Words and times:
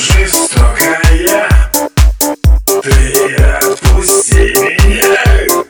жестокая 0.00 1.00
Ты 2.82 3.36
отпусти 3.36 4.54
меня. 4.84 5.64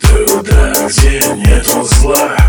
Туда, 0.00 0.88
где 0.88 1.20
нету 1.34 1.82
зла. 1.84 2.39